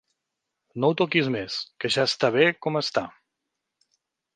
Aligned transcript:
No 0.83 0.89
ho 0.93 0.95
toquis 1.01 1.29
més, 1.37 1.59
que 1.85 1.93
ja 1.99 2.09
està 2.13 2.35
bé 2.41 2.49
com 2.67 2.83
està. 2.85 3.09